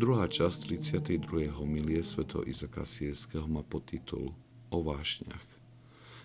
[0.00, 0.72] časť
[1.20, 1.52] 32.
[1.60, 2.24] homilie sv.
[2.48, 4.32] Izaka Sierského má podtitul
[4.72, 5.44] O vášňach.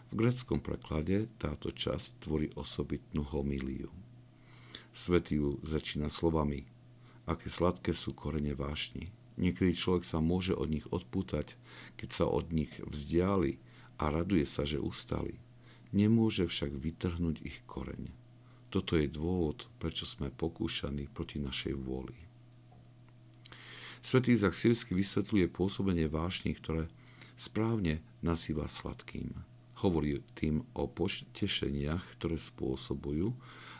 [0.10, 3.92] V greckom preklade táto časť tvorí osobitnú homíliu.
[4.96, 6.64] Svetý ju začína slovami
[7.28, 9.12] Aké sladké sú korene vášni.
[9.36, 11.60] Niekedy človek sa môže od nich odpútať,
[12.00, 13.60] keď sa od nich vzdiali
[14.00, 15.36] a raduje sa, že ustali.
[15.92, 18.08] Nemôže však vytrhnúť ich koreň.
[18.72, 22.35] Toto je dôvod, prečo sme pokúšaní proti našej vôli.
[24.06, 26.86] Svetý Izak Sírsky vysvetľuje pôsobenie vášni, ktoré
[27.34, 29.34] správne nazýva sladkým.
[29.82, 33.34] Hovorí tým o potešeniach, ktoré spôsobujú,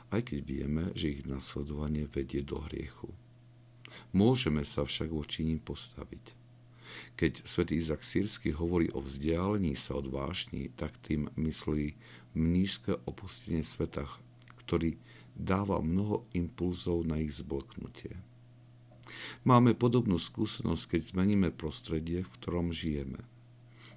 [0.10, 3.14] aj keď vieme, že ich nasledovanie vedie do hriechu.
[4.18, 6.34] Môžeme sa však voči ním postaviť.
[7.22, 11.94] Keď svätý Izak Sírsky hovorí o vzdialení sa od vášni, tak tým myslí
[12.34, 14.10] mnížské opustenie sveta,
[14.66, 14.98] ktorý
[15.38, 18.18] dáva mnoho impulzov na ich zbloknutie.
[19.46, 23.22] Máme podobnú skúsenosť, keď zmeníme prostredie, v ktorom žijeme–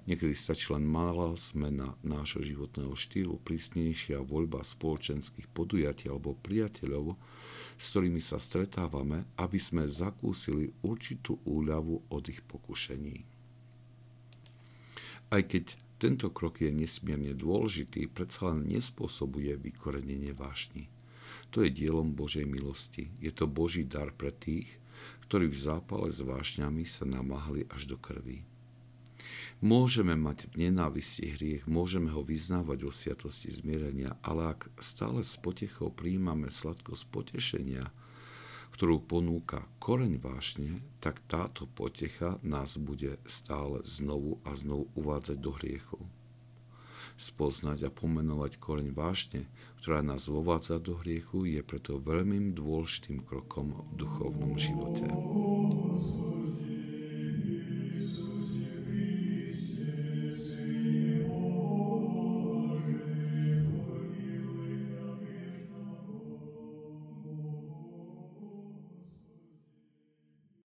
[0.09, 7.13] Niekedy stačí len malá zmena nášho životného štýlu, prísnejšia voľba spoločenských podujatí alebo priateľov,
[7.77, 13.21] s ktorými sa stretávame, aby sme zakúsili určitú úľavu od ich pokušení.
[15.29, 20.89] Aj keď tento krok je nesmierne dôležitý, predsa len nespôsobuje vykorenenie vášni.
[21.53, 23.13] To je dielom Božej milosti.
[23.21, 24.73] Je to Boží dar pre tých,
[25.27, 28.41] ktorí v zápale s vášňami sa namáhali až do krvi.
[29.59, 35.35] Môžeme mať v nenávisti hriech, môžeme ho vyznávať o sviatosti zmierenia, ale ak stále s
[35.35, 37.91] potechou príjmame sladkosť potešenia,
[38.79, 45.51] ktorú ponúka koreň vášne, tak táto potecha nás bude stále znovu a znovu uvádzať do
[45.51, 45.99] hriechu.
[47.19, 49.51] Spoznať a pomenovať koreň vášne,
[49.83, 55.03] ktorá nás vovádza do hriechu, je preto veľmi dôležitým krokom v duchovnom živote.